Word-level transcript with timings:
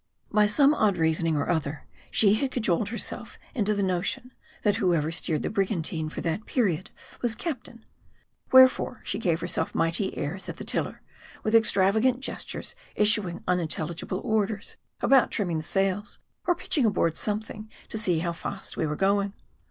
By 0.31 0.47
some 0.47 0.73
odd 0.73 0.97
reasoning 0.97 1.37
or 1.37 1.47
other, 1.47 1.85
she 2.09 2.33
had 2.33 2.49
cajoled 2.49 2.89
herself 2.89 3.37
into 3.53 3.75
the 3.75 3.83
notion, 3.83 4.31
that 4.63 4.77
whoever 4.77 5.11
steered 5.11 5.43
the 5.43 5.49
brigantine, 5.51 6.09
for 6.09 6.21
134 6.21 6.23
MARDI. 6.27 6.27
that 6.27 6.51
period 6.51 6.91
was 7.21 7.35
captain. 7.35 7.85
Wherefore, 8.51 9.01
she 9.05 9.19
gave 9.19 9.41
herself 9.41 9.75
mighty 9.75 10.17
airs 10.17 10.49
at 10.49 10.57
the 10.57 10.63
tiller; 10.63 11.03
with 11.43 11.53
extravagant 11.53 12.19
gestures 12.21 12.73
issuing 12.95 13.43
unintelligible 13.47 14.21
orders 14.23 14.75
about 15.01 15.29
trimming 15.29 15.57
the 15.57 15.61
sails, 15.63 16.17
or 16.47 16.55
pitching 16.55 16.87
overboard 16.87 17.15
something 17.15 17.69
to 17.89 17.99
see 17.99 18.17
how 18.17 18.33
fast 18.33 18.75
we 18.77 18.87
were 18.87 18.95
going. 18.95 19.33